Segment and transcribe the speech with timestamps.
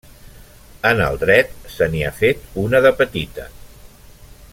[0.91, 3.47] En el dret se n'hi ha fet una de petita.